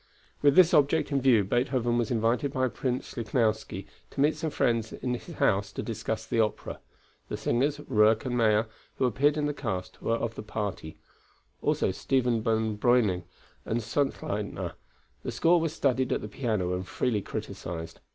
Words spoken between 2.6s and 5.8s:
Prince Lichnowsky to meet some friends at his house